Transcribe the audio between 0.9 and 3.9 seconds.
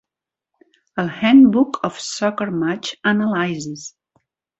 El Handbook of Soccer Match Analysis.